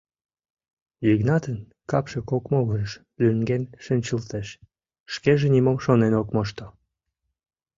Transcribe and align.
—Йыгнатын 1.07 1.57
капше 1.91 2.19
кок 2.29 2.43
могырыш 2.51 2.91
лӱҥген 3.23 3.63
шинчылтеш, 3.83 4.47
шкеже 5.13 5.47
нимом 5.53 5.77
шонен 5.85 6.13
ок 6.21 6.27
мошто. 6.35 6.65